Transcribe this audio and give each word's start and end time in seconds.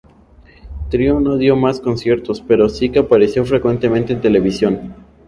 Trio 0.89 1.19
no 1.19 1.37
dio 1.37 1.55
más 1.55 1.79
conciertos, 1.79 2.41
pero 2.41 2.69
sí 2.69 2.89
que 2.91 2.97
apareció 2.97 3.45
frecuentemente 3.45 4.13
en 4.13 4.21
televisión. 4.21 4.95